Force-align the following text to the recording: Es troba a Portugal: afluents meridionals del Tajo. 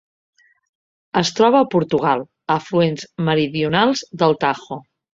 Es 1.21 1.31
troba 1.41 1.61
a 1.61 1.69
Portugal: 1.75 2.25
afluents 2.57 3.09
meridionals 3.31 4.07
del 4.25 4.39
Tajo. 4.47 4.85